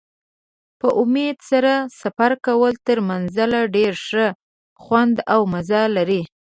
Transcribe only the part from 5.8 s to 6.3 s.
لري.